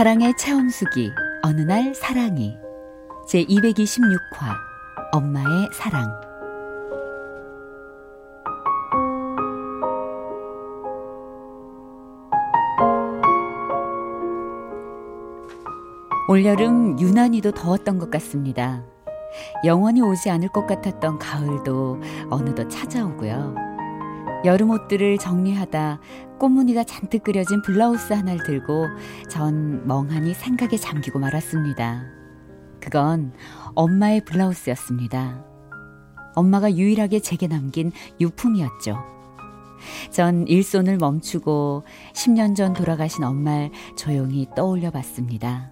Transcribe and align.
사랑의 0.00 0.34
체험수기 0.38 1.12
어느 1.42 1.60
날 1.60 1.94
사랑이 1.94 2.56
제 3.28 3.44
226화 3.44 4.56
엄마의 5.12 5.68
사랑 5.74 6.08
올여름 16.30 16.98
유난히도 16.98 17.50
더웠던 17.50 17.98
것 17.98 18.10
같습니다. 18.10 18.82
영원히 19.66 20.00
오지 20.00 20.30
않을 20.30 20.48
것 20.48 20.66
같았던 20.66 21.18
가을도 21.18 22.00
어느덧 22.30 22.70
찾아오고요. 22.70 23.69
여름 24.44 24.70
옷들을 24.70 25.18
정리하다 25.18 26.00
꽃무늬가 26.38 26.84
잔뜩 26.84 27.24
그려진 27.24 27.60
블라우스 27.60 28.14
하나를 28.14 28.42
들고 28.44 28.86
전 29.28 29.86
멍하니 29.86 30.32
생각에 30.32 30.78
잠기고 30.78 31.18
말았습니다. 31.18 32.06
그건 32.80 33.34
엄마의 33.74 34.24
블라우스였습니다. 34.24 35.44
엄마가 36.34 36.72
유일하게 36.74 37.20
제게 37.20 37.48
남긴 37.48 37.92
유품이었죠. 38.18 38.98
전 40.10 40.46
일손을 40.46 40.96
멈추고 40.96 41.84
10년 42.14 42.56
전 42.56 42.72
돌아가신 42.72 43.24
엄마를 43.24 43.70
조용히 43.94 44.46
떠올려 44.56 44.90
봤습니다. 44.90 45.70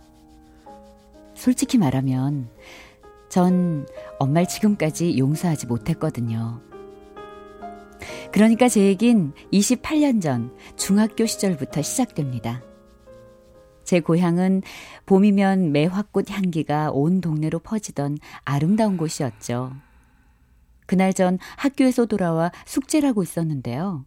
솔직히 1.34 1.78
말하면 1.78 2.50
전 3.30 3.86
엄마를 4.19 4.47
지금까지 4.47 5.16
용서하지 5.16 5.66
못했거든요. 5.66 6.60
그러니까 8.39 8.69
제 8.69 8.83
얘긴 8.83 9.33
28년 9.53 10.22
전 10.22 10.56
중학교 10.77 11.27
시절부터 11.27 11.83
시작됩니다. 11.83 12.62
제 13.83 13.98
고향은 13.98 14.62
봄이면 15.06 15.72
매화꽃 15.72 16.31
향기가 16.31 16.92
온 16.92 17.20
동네로 17.20 17.59
퍼지던 17.59 18.19
아름다운 18.44 18.97
곳이었죠. 18.97 19.72
그날 20.86 21.12
전 21.14 21.41
학교에서 21.56 22.06
돌아와 22.06 22.53
숙제를 22.64 23.09
하고 23.09 23.25
있었는데요. 23.25 24.05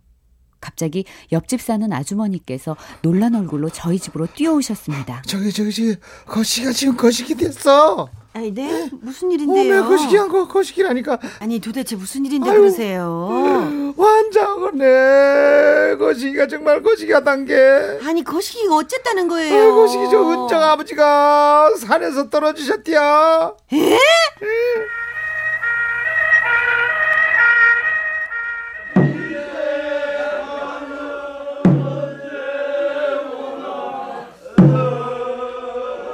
갑자기 0.61 1.03
옆집 1.33 1.59
사는 1.59 1.91
아주머니께서 1.91 2.77
놀란 3.01 3.35
얼굴로 3.35 3.69
저희 3.69 3.99
집으로 3.99 4.27
뛰어오셨습니다. 4.27 5.23
저기 5.25 5.51
저기 5.51 5.73
저기 5.73 5.95
거시기가 6.25 6.71
지금 6.71 6.95
거시기 6.95 7.35
됐어. 7.35 8.09
아니, 8.33 8.53
네? 8.53 8.89
무슨 9.01 9.29
일인데요? 9.31 9.79
어메 9.81 9.89
거시기한 9.89 10.29
거 10.29 10.47
거시기라니까. 10.47 11.19
아니, 11.39 11.59
도대체 11.59 11.97
무슨 11.97 12.25
일인데 12.25 12.49
아유, 12.49 12.59
그러세요? 12.59 13.93
환장하네. 13.97 15.97
거시기가 15.97 16.47
정말 16.47 16.81
거시기하단 16.81 17.45
게. 17.45 17.99
아니, 18.05 18.23
거시기가 18.23 18.75
어쨌다는 18.75 19.27
거예요? 19.27 19.53
아유, 19.53 19.75
거시기 19.75 20.09
저 20.09 20.29
은정 20.31 20.63
아버지가 20.63 21.75
산에서 21.75 22.29
떨어지셨디야. 22.29 23.53
에? 23.73 23.97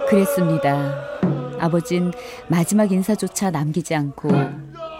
그랬습니다. 0.09 1.06
아버진 1.59 2.12
마지막 2.50 2.91
인사조차 2.91 3.51
남기지 3.51 3.95
않고 3.95 4.29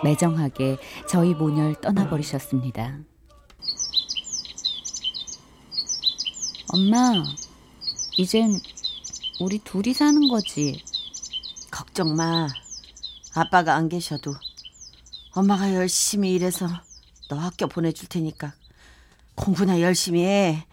매정하게 0.04 0.78
저희 1.08 1.34
모녀를 1.34 1.76
떠나버리셨습니다. 1.82 3.00
엄마, 6.74 7.24
이젠 8.18 8.60
우리 9.40 9.60
둘이 9.60 9.94
사는 9.94 10.28
거지. 10.28 10.84
걱정 11.72 12.16
마. 12.16 12.48
아빠가 13.36 13.76
안 13.76 13.88
계셔도 13.88 14.34
엄마가 15.36 15.76
열심히 15.76 16.34
일해서 16.34 16.68
너 17.30 17.38
학교 17.38 17.68
보내줄 17.68 18.10
테니까 18.10 18.54
공부나 19.36 19.82
열심히 19.82 20.24
해. 20.24 20.66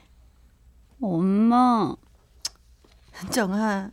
엄마. 1.00 1.94
현정아. 3.12 3.90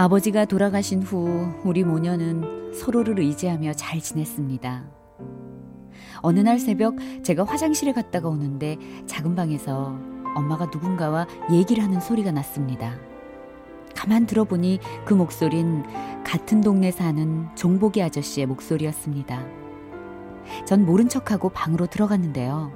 아버지가 0.00 0.46
돌아가신 0.46 1.02
후 1.02 1.52
우리 1.62 1.84
모녀는 1.84 2.72
서로를 2.72 3.18
의지하며 3.18 3.74
잘 3.74 4.00
지냈습니다. 4.00 4.84
어느 6.22 6.40
날 6.40 6.58
새벽 6.58 6.96
제가 7.22 7.44
화장실에 7.44 7.92
갔다가 7.92 8.30
오는데 8.30 8.78
작은 9.06 9.34
방에서 9.34 9.94
엄마가 10.34 10.70
누군가와 10.72 11.26
얘기를 11.52 11.84
하는 11.84 12.00
소리가 12.00 12.32
났습니다. 12.32 12.96
가만 13.94 14.24
들어보니 14.24 14.80
그 15.04 15.12
목소린 15.12 15.84
같은 16.24 16.62
동네 16.62 16.90
사는 16.90 17.46
종복이 17.54 18.02
아저씨의 18.02 18.46
목소리였습니다. 18.46 19.44
전 20.64 20.86
모른 20.86 21.10
척하고 21.10 21.50
방으로 21.50 21.86
들어갔는데요. 21.86 22.72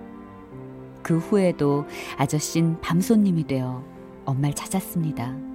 그 1.03 1.17
후에도 1.17 1.87
아저씨는 2.19 2.83
밤손님이 2.83 3.47
되어 3.47 3.83
엄마를 4.27 4.55
찾았습니다. 4.55 5.54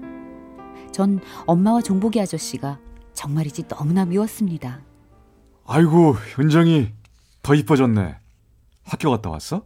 전 0.91 1.19
엄마와 1.45 1.81
종복이 1.81 2.19
아저씨가 2.19 2.79
정말이지 3.13 3.67
너무나 3.67 4.05
미웠습니다. 4.05 4.81
아이고 5.65 6.15
은정이 6.39 6.93
더 7.41 7.55
이뻐졌네. 7.55 8.17
학교 8.83 9.11
갔다 9.11 9.29
왔어? 9.29 9.65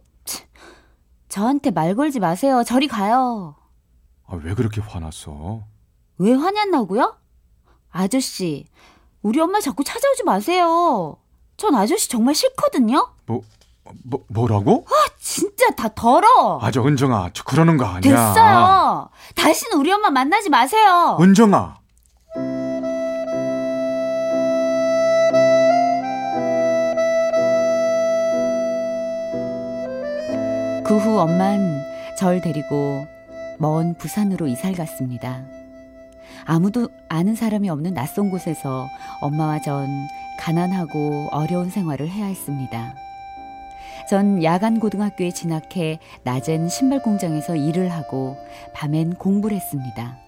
저한테 1.28 1.70
말 1.70 1.94
걸지 1.94 2.20
마세요. 2.20 2.62
저리 2.64 2.86
가요. 2.86 3.56
아, 4.26 4.36
왜 4.36 4.54
그렇게 4.54 4.80
화났어? 4.80 5.64
왜 6.18 6.32
화냈나고요? 6.32 7.18
아저씨, 7.90 8.66
우리 9.22 9.40
엄마 9.40 9.60
자꾸 9.60 9.82
찾아오지 9.82 10.22
마세요. 10.24 11.16
전 11.56 11.74
아저씨 11.74 12.08
정말 12.08 12.34
싫거든요. 12.34 13.14
뭐, 13.26 13.42
뭐 14.04 14.20
뭐라고? 14.28 14.84
아, 14.88 14.92
진짜 15.20 15.68
다 15.76 15.88
더러. 15.94 16.58
아, 16.62 16.70
저 16.70 16.82
은정아, 16.82 17.30
저 17.34 17.42
그러는 17.44 17.76
거 17.76 17.84
아니야. 17.84 18.00
됐어요. 18.00 19.08
다시는 19.34 19.78
우리 19.78 19.92
엄마 19.92 20.10
만나지 20.10 20.48
마세요. 20.50 21.16
은정아. 21.20 21.76
그 30.84 30.98
후 30.98 31.18
엄만 31.18 31.82
절 32.18 32.40
데리고 32.40 33.06
먼 33.58 33.94
부산으로 33.94 34.46
이사를 34.48 34.76
갔습니다. 34.76 35.42
아무도 36.44 36.88
아는 37.08 37.34
사람이 37.34 37.70
없는 37.70 37.94
낯선 37.94 38.30
곳에서 38.30 38.86
엄마와 39.22 39.60
전 39.62 39.88
가난하고 40.40 41.28
어려운 41.32 41.70
생활을 41.70 42.08
해야 42.08 42.26
했습니다. 42.26 42.94
전 44.08 44.42
야간 44.42 44.80
고등학교에 44.80 45.30
진학해 45.32 45.98
낮엔 46.24 46.68
신발 46.68 47.02
공장에서 47.02 47.56
일을 47.56 47.90
하고 47.90 48.36
밤엔 48.74 49.14
공부를 49.14 49.56
했습니다. 49.56 50.18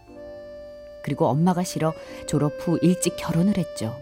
그리고 1.03 1.27
엄마가 1.27 1.63
싫어 1.63 1.93
졸업 2.27 2.53
후 2.61 2.79
일찍 2.83 3.17
결혼을 3.17 3.57
했죠. 3.59 3.97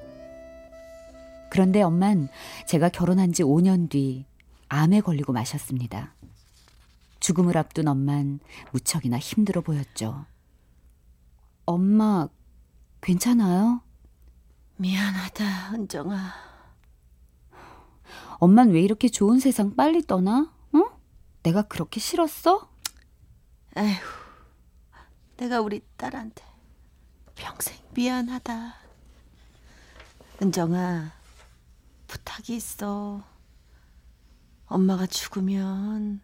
그런데 1.50 1.82
엄만 1.82 2.28
제가 2.66 2.88
결혼한 2.88 3.32
지 3.32 3.42
5년 3.42 3.90
뒤 3.90 4.26
암에 4.68 5.02
걸리고 5.02 5.32
마셨습니다. 5.32 6.14
죽음을 7.20 7.56
앞둔 7.56 7.88
엄만 7.88 8.40
무척이나 8.72 9.18
힘들어 9.18 9.60
보였죠. 9.60 10.26
엄마, 11.64 12.28
괜찮아요? 13.00 13.80
미안하다, 14.76 15.74
은정아. 15.74 16.53
엄만 18.38 18.70
왜 18.70 18.80
이렇게 18.80 19.08
좋은 19.08 19.38
세상 19.38 19.74
빨리 19.76 20.02
떠나? 20.02 20.52
응? 20.74 20.88
내가 21.42 21.62
그렇게 21.62 22.00
싫었어? 22.00 22.68
에휴, 23.76 24.00
내가 25.36 25.60
우리 25.60 25.82
딸한테 25.96 26.44
평생 27.34 27.76
미안하다. 27.94 28.74
은정아, 30.42 31.12
부탁이 32.06 32.56
있어. 32.56 33.22
엄마가 34.66 35.06
죽으면 35.06 36.20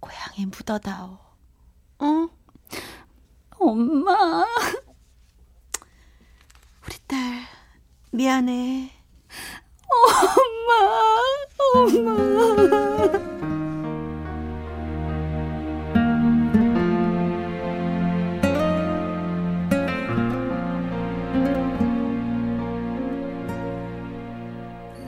고향에 0.00 0.46
묻어다오. 0.46 1.18
응? 2.02 2.28
엄마. 3.58 4.44
우리 6.84 6.98
딸 7.06 7.46
미안해. 8.12 8.92
엄마. 9.88 10.55
엄마. 10.66 12.36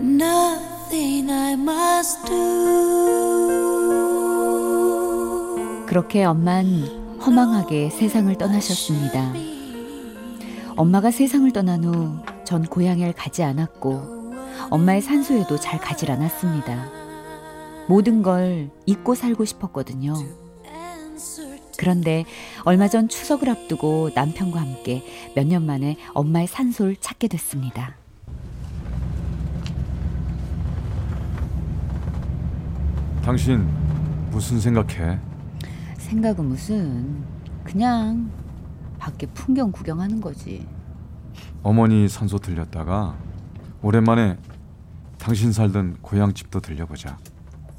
Nothing 0.01 1.31
I 1.31 1.53
must 1.55 2.25
do. 2.27 2.37
그렇게 5.87 6.25
엄만 6.25 7.19
허망하게 7.21 7.91
세상을 7.91 8.33
떠나셨습니다. 8.37 9.33
엄마가 10.77 11.11
세상을 11.11 11.51
떠난 11.53 11.83
후 11.85 12.39
전 12.49 12.65
고향을 12.65 13.13
가지 13.13 13.43
않았고 13.43 14.18
엄마의 14.71 15.01
산소에도 15.03 15.59
잘 15.59 15.79
가질 15.81 16.11
않았습니다. 16.11 16.89
모든 17.89 18.23
걸 18.23 18.71
잊고 18.87 19.15
살고 19.15 19.45
싶었거든요. 19.45 20.15
그런데 21.79 22.25
얼마 22.65 22.89
전 22.89 23.09
추석을 23.09 23.49
앞두고 23.49 24.11
남편과 24.15 24.61
함께 24.61 25.03
몇 25.37 25.47
년 25.47 25.65
만에 25.65 25.97
엄마의 26.13 26.47
산소를 26.49 26.97
찾게 26.97 27.29
됐습니다. 27.29 27.95
당신 33.23 33.67
무슨 34.31 34.61
생각해? 34.61 35.19
생각은 35.99 36.45
무슨 36.47 37.23
그냥 37.65 38.31
밖에 38.99 39.27
풍경 39.27 39.71
구경하는 39.71 40.21
거지. 40.21 40.67
어머니 41.63 42.09
산소 42.09 42.39
들렸다가 42.39 43.17
오랜만에 43.83 44.37
당신 45.19 45.53
살던 45.53 45.99
고향 46.01 46.33
집도 46.33 46.61
들려보자. 46.61 47.19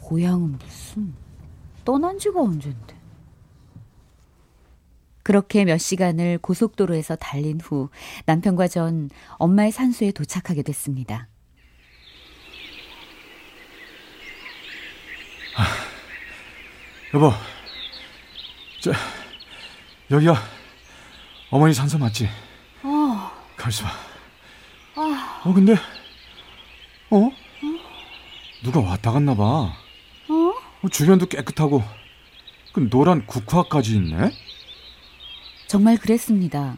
고향은 0.02 0.58
무슨 0.60 1.14
떠난 1.86 2.18
지가 2.20 2.42
언젠데. 2.42 3.00
그렇게 5.24 5.64
몇 5.64 5.78
시간을 5.78 6.40
고속도로에서 6.40 7.16
달린 7.16 7.60
후 7.62 7.90
남편과 8.26 8.68
전 8.68 9.10
엄마의 9.38 9.72
산소에 9.72 10.12
도착하게 10.12 10.64
됐습니다. 10.64 11.28
여보, 17.14 17.32
저 18.80 18.92
여기가 20.12 20.36
어머니 21.50 21.74
산소 21.74 21.98
맞지? 21.98 22.30
어, 22.84 23.32
가만있어 23.58 23.84
봐. 23.86 23.92
어 25.46 25.54
근데 25.54 25.76
어? 27.12 27.32
누가 28.64 28.80
왔다 28.82 29.12
갔나 29.12 29.36
봐. 29.36 29.44
어? 29.44 29.74
어, 30.84 30.90
주변도 30.90 31.28
깨끗하고 31.28 31.82
그 32.74 32.90
노란 32.90 33.26
국화까지 33.26 33.96
있네. 33.96 34.32
정말 35.68 35.98
그랬습니다. 35.98 36.78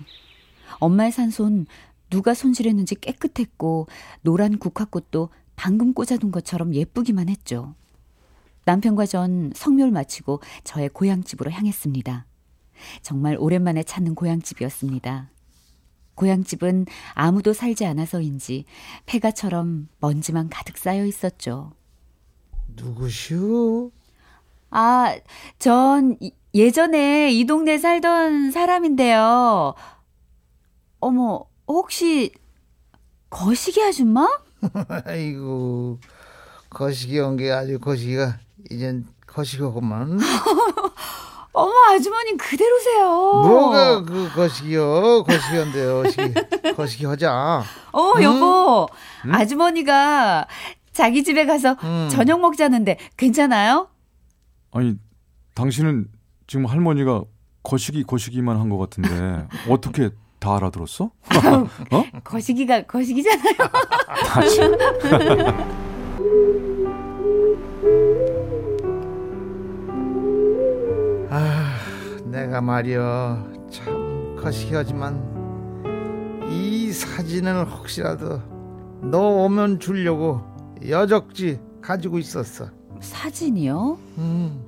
엄마의 0.79 1.11
산소는 1.11 1.65
누가 2.09 2.33
손질했는지 2.33 2.95
깨끗했고 2.95 3.87
노란 4.21 4.57
국화꽃도 4.57 5.29
방금 5.55 5.93
꽂아둔 5.93 6.31
것처럼 6.31 6.73
예쁘기만 6.73 7.29
했죠. 7.29 7.75
남편과 8.65 9.05
전 9.05 9.51
성묘를 9.55 9.91
마치고 9.91 10.41
저의 10.63 10.89
고향집으로 10.89 11.51
향했습니다. 11.51 12.25
정말 13.01 13.37
오랜만에 13.39 13.83
찾는 13.83 14.15
고향집이었습니다. 14.15 15.29
고향집은 16.15 16.85
아무도 17.13 17.53
살지 17.53 17.85
않아서인지 17.85 18.65
폐가처럼 19.05 19.87
먼지만 19.99 20.49
가득 20.49 20.77
쌓여 20.77 21.05
있었죠. 21.05 21.71
누구시오? 22.75 23.91
아, 24.69 25.15
전 25.59 26.17
이- 26.21 26.33
예전에 26.53 27.31
이 27.31 27.45
동네 27.45 27.77
살던 27.77 28.51
사람인데요. 28.51 29.73
어머, 30.99 31.45
혹시 31.67 32.31
거시기 33.29 33.81
아줌마? 33.83 34.27
아이고 35.05 35.99
거시기 36.69 37.19
온 37.19 37.35
게 37.37 37.51
아주 37.51 37.79
거시기가 37.79 38.39
이젠 38.69 39.05
거시기구만. 39.25 40.19
어머, 41.53 41.71
아주머님 41.89 42.37
그대로세요. 42.37 43.05
뭐가 43.09 44.03
그 44.03 44.29
거시기요? 44.33 45.23
거시기인데요. 45.23 46.03
거시기 46.03 46.33
거시기 46.75 47.05
하자. 47.05 47.63
어, 47.91 48.13
여보. 48.21 48.87
아주머니가 49.31 50.47
자기 50.93 51.23
집에 51.23 51.45
가서 51.45 51.75
음. 51.83 52.07
저녁 52.11 52.39
먹자는데 52.41 52.97
괜찮아요? 53.17 53.89
아니 54.71 54.95
당신은 55.55 56.07
지금 56.47 56.65
할머니가 56.65 57.23
거시기 57.63 58.03
거시기만 58.03 58.57
한 58.59 58.69
것 58.69 58.77
같은데 58.77 59.45
어떻게 59.69 60.09
다 60.39 60.55
알아들었어? 60.55 61.11
어? 61.91 62.03
거시기가 62.23 62.83
거시기잖아요. 62.83 63.55
내가 72.51 72.59
말이여 72.59 73.69
참 73.71 74.35
거시기하지만 74.35 76.43
이 76.49 76.91
사진을 76.91 77.65
혹시라도 77.65 78.41
너 79.01 79.19
오면 79.45 79.79
주려고 79.79 80.41
여적지 80.85 81.61
가지고 81.81 82.19
있었어. 82.19 82.69
사진이요? 82.99 83.97
음, 84.17 84.65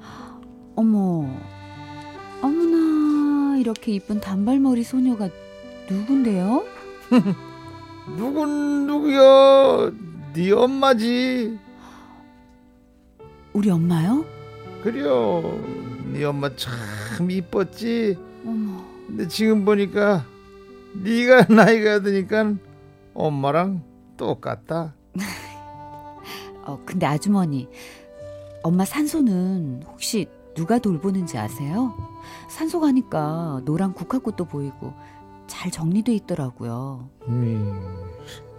어머. 0.78 1.28
어머나, 2.42 3.58
이렇게 3.58 3.92
이쁜 3.92 4.22
단발머리 4.22 4.84
소녀가 4.84 5.28
누군데요? 5.90 6.63
누군 8.16 8.88
누구여? 8.88 9.92
네 10.34 10.54
엄마지. 10.54 11.60
우리 13.52 13.70
엄마요? 13.70 14.24
그래요. 14.82 15.93
네 16.13 16.24
엄마 16.25 16.55
참 16.55 17.29
이뻤지. 17.29 18.17
어머. 18.46 18.86
근데 19.08 19.27
지금 19.27 19.65
보니까 19.65 20.25
네가 20.93 21.48
나이가 21.53 22.00
드니까 22.01 22.53
엄마랑 23.13 23.84
똑같다. 24.15 24.93
어, 26.65 26.79
근데 26.86 27.05
아주머니, 27.05 27.67
엄마 28.62 28.86
산소는 28.86 29.84
혹시 29.88 30.27
누가 30.55 30.77
돌보는지 30.77 31.38
아세요? 31.38 31.93
산소 32.48 32.79
가니까 32.79 33.62
노란 33.65 33.93
국화꽃도 33.93 34.46
보이고 34.46 34.93
잘 35.48 35.72
정리돼 35.72 36.13
있더라고요. 36.13 37.10
음, 37.27 37.82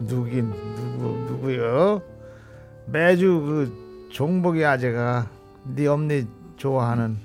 누긴 0.00 0.50
누구 0.50 1.32
누구요? 1.32 2.02
매주 2.86 3.40
그 3.40 4.08
종복이 4.10 4.64
아재가 4.64 5.28
네 5.64 5.86
엄니 5.86 6.26
좋아하는 6.56 7.16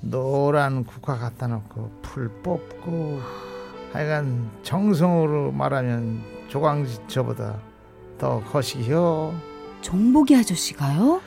노란 0.00 0.84
국화 0.84 1.18
갖다 1.18 1.46
놓고 1.48 1.90
풀 2.02 2.28
뽑고 2.42 3.20
하여간 3.92 4.50
정성으로 4.62 5.52
말하면 5.52 6.22
조광지처보다 6.48 7.58
더 8.18 8.42
거시기요. 8.44 9.34
정복이 9.80 10.36
아저씨가요? 10.36 11.20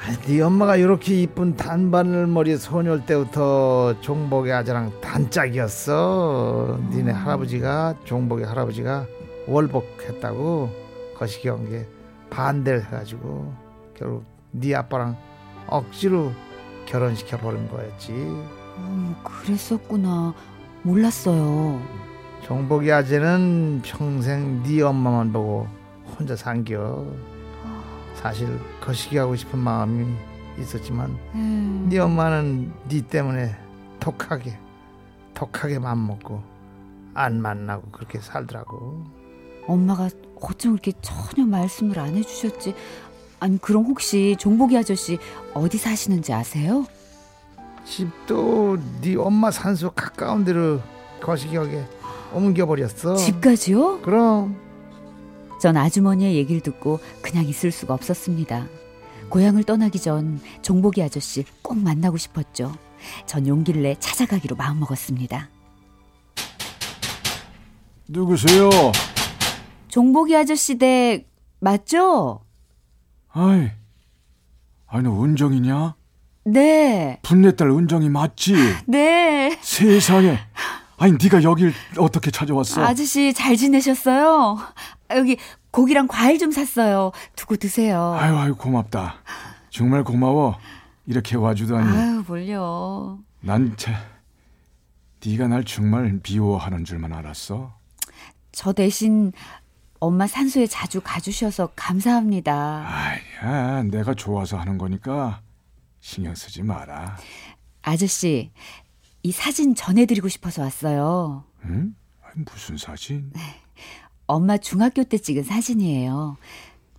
아, 0.00 0.12
네 0.26 0.40
엄마가 0.40 0.76
이렇게 0.76 1.22
이쁜 1.22 1.56
단바늘머리 1.56 2.56
소녀일 2.56 3.04
때부터 3.04 4.00
종복의 4.00 4.52
아재랑 4.52 5.00
단짝이었어. 5.00 6.78
니네 6.90 7.12
할아버지가 7.12 7.96
종복의 8.04 8.46
할아버지가 8.46 9.06
월복했다고 9.48 10.70
거시기 11.16 11.48
온게 11.48 11.86
반대를 12.30 12.84
해가지고 12.84 13.52
결국 13.96 14.24
네 14.52 14.74
아빠랑 14.74 15.16
억지로 15.66 16.32
결혼시켜 16.88 17.36
버린 17.36 17.68
거였지. 17.68 18.12
어머, 18.76 19.14
그랬었구나. 19.22 20.34
몰랐어요. 20.82 21.82
종복이 22.44 22.90
아재는 22.90 23.82
평생 23.84 24.62
네 24.62 24.80
엄마만 24.80 25.32
보고 25.32 25.66
혼자 26.18 26.34
산겨. 26.34 27.06
사실 28.14 28.48
거시기 28.80 29.18
하고 29.18 29.36
싶은 29.36 29.58
마음이 29.58 30.06
있었지만 30.58 31.16
음, 31.34 31.86
네 31.88 31.98
엄마는 32.00 32.72
네 32.88 33.00
때문에 33.00 33.54
독하게 34.00 34.58
독하게 35.34 35.78
맘 35.78 36.04
먹고 36.04 36.42
안 37.14 37.40
만나고 37.40 37.90
그렇게 37.92 38.18
살더라고 38.18 39.04
엄마가 39.68 40.08
어쩜 40.40 40.72
이렇게 40.72 40.92
전혀 41.00 41.46
말씀을 41.46 41.96
안 42.00 42.16
해주셨지? 42.16 42.74
아니 43.40 43.58
그럼 43.58 43.84
혹시 43.84 44.36
종복이 44.38 44.76
아저씨 44.76 45.18
어디 45.54 45.78
사시는지 45.78 46.32
아세요? 46.32 46.84
집도 47.84 48.76
네 49.00 49.16
엄마 49.16 49.50
산소 49.50 49.90
가까운 49.90 50.44
데로 50.44 50.80
거시기하게 51.20 51.84
옮겨버렸어. 52.32 53.16
집까지요? 53.16 54.00
그럼 54.02 54.56
전 55.60 55.76
아주머니의 55.76 56.36
얘기를 56.36 56.60
듣고 56.60 57.00
그냥 57.22 57.44
있을 57.46 57.70
수가 57.70 57.94
없었습니다. 57.94 58.66
고향을 59.30 59.64
떠나기 59.64 59.98
전 60.00 60.40
종복이 60.62 61.02
아저씨 61.02 61.44
꼭 61.62 61.78
만나고 61.78 62.16
싶었죠. 62.16 62.74
전 63.26 63.46
용기를 63.46 63.82
내 63.82 63.94
찾아가기로 63.98 64.56
마음먹었습니다. 64.56 65.48
누구세요? 68.08 68.70
종복이 69.88 70.34
아저씨 70.36 70.76
댁 70.78 71.28
맞죠? 71.60 72.40
아이, 73.38 73.70
아니 74.88 75.04
너 75.04 75.22
은정이냐? 75.22 75.94
네, 76.46 77.20
분내딸 77.22 77.70
은정이 77.70 78.08
맞지? 78.08 78.54
네. 78.86 79.56
세상에. 79.60 80.38
아니 80.96 81.12
네가 81.12 81.44
여길 81.44 81.72
어떻게 81.98 82.32
찾아왔어? 82.32 82.82
아저씨 82.82 83.32
잘 83.32 83.54
지내셨어요? 83.56 84.58
여기 85.10 85.36
고기랑 85.70 86.08
과일 86.08 86.38
좀 86.38 86.50
샀어요. 86.50 87.12
두고 87.36 87.56
드세요. 87.56 88.16
아유 88.18 88.36
아유 88.36 88.56
고맙다. 88.56 89.14
정말 89.70 90.02
고마워. 90.02 90.58
이렇게 91.06 91.36
와주다니. 91.36 91.96
아유, 91.96 92.24
뭘요. 92.26 93.20
난 93.40 93.74
참, 93.76 93.94
네가 95.24 95.46
날 95.46 95.64
정말 95.64 96.18
미워하는 96.28 96.84
줄만 96.84 97.12
알았어. 97.12 97.72
저 98.50 98.72
대신 98.72 99.32
엄마 100.00 100.26
산소에 100.26 100.66
자주 100.66 101.00
가주셔서 101.02 101.72
감사합니다. 101.74 102.86
아야, 102.86 103.82
내가 103.82 104.14
좋아서 104.14 104.56
하는 104.56 104.78
거니까 104.78 105.42
신경 106.00 106.34
쓰지 106.34 106.62
마라. 106.62 107.16
아저씨, 107.82 108.52
이 109.22 109.32
사진 109.32 109.74
전해드리고 109.74 110.28
싶어서 110.28 110.62
왔어요. 110.62 111.44
응? 111.64 111.94
무슨 112.36 112.76
사진? 112.76 113.32
엄마 114.26 114.56
중학교 114.58 115.02
때 115.02 115.18
찍은 115.18 115.42
사진이에요. 115.42 116.36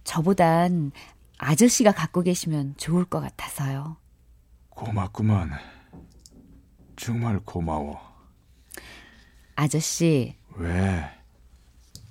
저보단 0.03 0.91
아저씨가 1.38 1.91
갖고 1.94 2.22
계시면 2.22 2.75
좋을 2.77 3.06
것 3.06 3.22
같아서요. 3.22 3.98
고맙구만. 4.70 5.51
정말 6.98 7.39
고마워. 7.46 8.00
아저씨, 9.56 10.36
왜? 10.56 11.18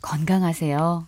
건강하세요. 0.03 1.07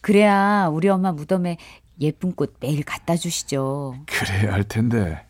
그래야 0.00 0.68
우리 0.68 0.88
엄마 0.88 1.12
무덤에 1.12 1.58
예쁜 2.00 2.34
꽃 2.34 2.56
매일 2.60 2.82
갖다 2.84 3.16
주시죠. 3.16 3.94
그래야 4.06 4.52
할 4.52 4.64
텐데. 4.64 5.26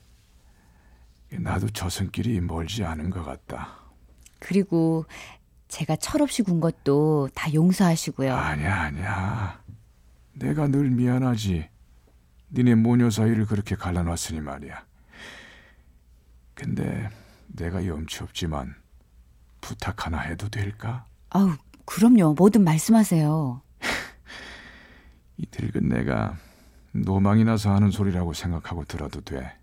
나도 1.31 1.69
저승길이 1.71 2.41
멀지 2.41 2.85
않은 2.85 3.11
것 3.11 3.25
같다. 3.25 3.77
그리고 4.39 5.07
제가 5.69 5.97
철없이 5.97 6.43
군 6.43 6.61
것도 6.61 7.29
다 7.35 7.53
용서하시고요. 7.53 8.35
아니야, 8.35 8.83
아니야. 8.83 9.63
내가 10.33 10.67
늘 10.67 10.91
미안하지. 10.91 11.69
니네 12.53 12.75
모녀 12.77 13.11
사이를 13.11 13.47
그렇게 13.47 13.77
갈라놨으니 13.77 14.41
말이야. 14.41 14.85
근데 16.55 17.09
내가 17.47 17.87
염치 17.87 18.23
없지만 18.25 18.75
부탁 19.61 20.07
하나 20.07 20.19
해도 20.21 20.49
될까? 20.49 21.07
아우, 21.31 21.53
그럼요. 21.91 22.35
뭐든 22.35 22.63
말씀하세요. 22.63 23.63
이 25.39 25.47
늙은 25.51 25.89
내가 25.89 26.37
노망이 26.93 27.43
나서 27.43 27.73
하는 27.73 27.91
소리라고 27.91 28.33
생각하고 28.33 28.85
들어도 28.85 29.21
돼. 29.21 29.59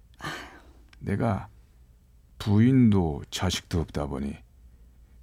내가 0.99 1.47
부인도 2.37 3.23
자식도 3.31 3.79
없다 3.79 4.07
보니 4.07 4.35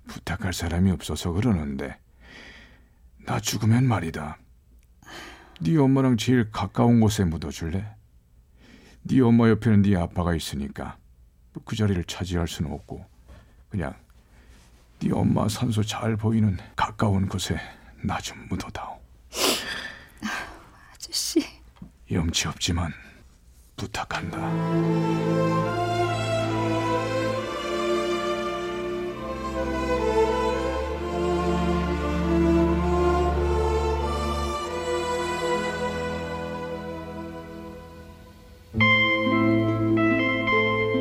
부탁할 0.06 0.54
사람이 0.54 0.90
없어서 0.92 1.32
그러는데 1.32 1.98
나 3.26 3.38
죽으면 3.38 3.86
말이다. 3.86 4.38
네 5.60 5.76
엄마랑 5.76 6.16
제일 6.16 6.50
가까운 6.50 7.00
곳에 7.00 7.24
묻어줄래? 7.24 7.86
네 9.02 9.20
엄마 9.20 9.50
옆에는 9.50 9.82
네 9.82 9.94
아빠가 9.96 10.34
있으니까 10.34 10.96
그 11.66 11.76
자리를 11.76 12.02
차지할 12.04 12.48
수는 12.48 12.72
없고 12.72 13.04
그냥 13.68 13.94
네 15.04 15.10
엄마 15.12 15.46
산소 15.48 15.82
잘 15.82 16.16
보이는 16.16 16.56
가까운 16.74 17.28
곳에 17.28 17.56
나 18.02 18.18
좀 18.20 18.38
묻어다오. 18.48 18.98
아저씨. 20.94 21.44
염치 22.10 22.48
없지만 22.48 22.90
부탁한다. 23.76 24.38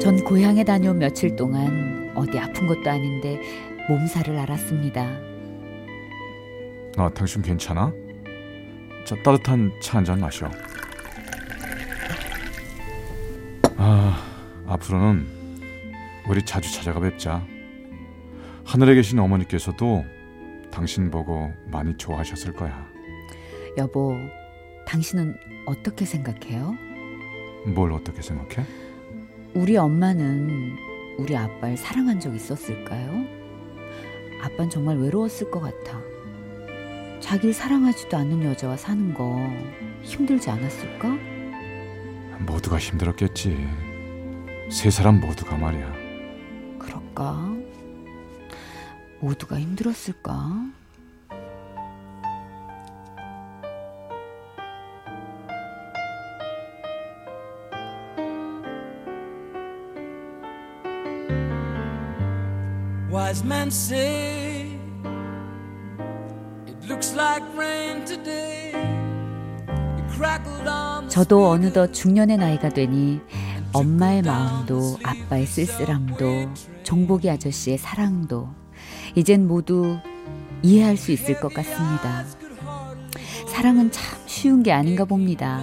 전 0.01 0.22
고향에 0.25 0.63
다녀온 0.65 1.00
며칠 1.00 1.36
동안 1.38 2.12
어디 2.15 2.38
아픈 2.38 2.67
것도 2.67 2.89
아닌데 2.89 3.39
몸살을 3.89 4.37
앓았습니다. 4.39 5.01
아, 6.97 7.09
당신 7.13 7.41
괜찮아? 7.41 7.91
자, 9.05 9.15
따뜻한 9.23 9.71
차 9.81 9.97
한 9.97 10.05
잔 10.05 10.19
마셔. 10.19 10.49
아, 13.77 14.21
앞으로는 14.67 15.25
우리 16.29 16.43
자주 16.45 16.71
찾아가 16.73 16.99
뵙자. 16.99 17.45
하늘에 18.63 18.95
계신 18.95 19.19
어머니께서도 19.19 20.05
당신 20.71 21.11
보고 21.11 21.51
많이 21.67 21.95
좋아하셨을 21.97 22.53
거야. 22.53 22.87
여보, 23.77 24.15
당신은 24.87 25.35
어떻게 25.65 26.05
생각해요? 26.05 26.73
뭘 27.67 27.91
어떻게 27.91 28.21
생각해? 28.21 28.65
우리 29.53 29.75
엄마는 29.77 30.75
우리 31.17 31.35
아빠를 31.35 31.75
사랑한 31.77 32.19
적 32.19 32.33
있었을까요? 32.33 33.42
아빠는 34.43 34.69
정말 34.69 34.97
외로웠을 34.97 35.50
것 35.50 35.62
같아. 35.62 36.01
자기를 37.21 37.53
사랑하지도 37.53 38.17
않는 38.17 38.43
여자와 38.43 38.75
사는 38.75 39.13
거 39.13 39.39
힘들지 40.01 40.50
않았을까? 40.50 41.07
모두가 42.39 42.77
힘들었겠지. 42.77 43.65
세 44.69 44.89
사람 44.89 45.21
모두가 45.21 45.55
말이야. 45.55 45.93
그럴까? 46.77 47.55
모두가 49.21 49.57
힘들었을까? 49.57 50.65
Wise 63.43 63.47
men 63.47 63.71
say 63.71 64.67
it 66.65 66.88
looks 66.88 67.13
like 67.15 67.43
rain 67.57 68.05
today. 68.05 68.71
It 69.97 70.15
crackled 70.15 70.67
on 70.67 71.03
the 71.03 71.09
저도 71.09 71.50
어느덧 71.50 71.91
중년의 71.91 72.38
나이가 72.38 72.69
되니 72.69 73.19
엄마의 73.73 74.21
마음도 74.21 74.97
아빠의 75.03 75.45
쓸쓸함도 75.45 76.53
종복이 76.83 77.29
아저씨의 77.29 77.77
사랑도 77.77 78.50
이젠 79.15 79.47
모두 79.47 79.97
이해할 80.62 80.95
수 80.95 81.12
있을 81.12 81.39
것 81.39 81.53
같습니다. 81.53 82.25
사랑은 83.47 83.91
참 83.91 84.19
쉬운 84.25 84.63
게 84.63 84.71
아닌가 84.71 85.05
봅니다. 85.05 85.62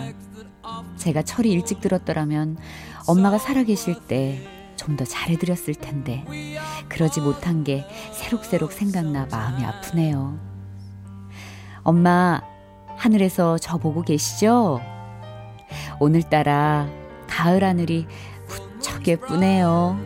제가 0.96 1.22
철이 1.22 1.50
일찍 1.50 1.80
들었더라면 1.80 2.58
엄마가 3.06 3.38
살아계실 3.38 4.06
때 4.06 4.59
좀 4.80 4.96
더 4.96 5.04
잘해드렸을 5.04 5.74
텐데 5.74 6.24
그러지 6.88 7.20
못한 7.20 7.64
게 7.64 7.86
새록새록 8.12 8.72
생각나 8.72 9.26
마음이 9.30 9.64
아프네요. 9.64 10.38
엄마 11.82 12.40
하늘에서 12.96 13.58
저 13.58 13.76
보고 13.76 14.02
계시죠? 14.02 14.80
오늘따라 16.00 16.88
가을 17.28 17.62
하늘이 17.62 18.06
무척 18.48 19.06
예쁘네요. 19.06 19.98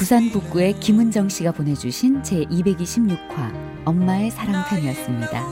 부산 0.00 0.30
북구의 0.30 0.80
김은정 0.80 1.28
씨가 1.28 1.52
보내주신 1.52 2.22
제 2.22 2.46
226화 2.46 3.52
엄마의 3.84 4.30
사랑편이었습니다. 4.30 5.46